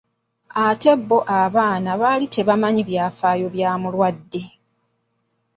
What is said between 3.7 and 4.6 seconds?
mulwadde.